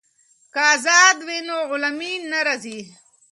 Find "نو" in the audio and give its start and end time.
1.47-1.55